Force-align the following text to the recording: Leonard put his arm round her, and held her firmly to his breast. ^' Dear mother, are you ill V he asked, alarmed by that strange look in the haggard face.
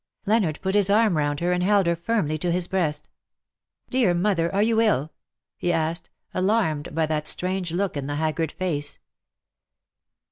Leonard 0.25 0.59
put 0.63 0.73
his 0.73 0.89
arm 0.89 1.15
round 1.15 1.41
her, 1.41 1.51
and 1.51 1.61
held 1.61 1.85
her 1.85 1.95
firmly 1.95 2.35
to 2.35 2.51
his 2.51 2.67
breast. 2.67 3.07
^' 3.87 3.89
Dear 3.91 4.15
mother, 4.15 4.51
are 4.51 4.63
you 4.63 4.81
ill 4.81 5.03
V 5.05 5.11
he 5.57 5.71
asked, 5.71 6.09
alarmed 6.33 6.95
by 6.95 7.05
that 7.05 7.27
strange 7.27 7.71
look 7.71 7.95
in 7.95 8.07
the 8.07 8.15
haggard 8.15 8.51
face. 8.51 8.97